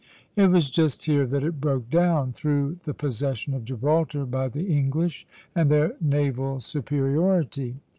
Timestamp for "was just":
0.47-1.05